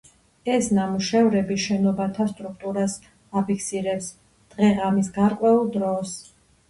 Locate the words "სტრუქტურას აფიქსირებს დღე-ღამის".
2.31-5.13